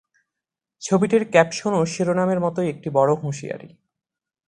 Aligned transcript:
ছবিটির 0.81 1.23
ক্যাপশনও 1.31 1.81
শিরোনামের 1.85 2.39
মতোই 2.39 2.67
একটি 2.69 2.89
বড় 2.89 3.11
হুঁশিয়ারি। 3.15 3.69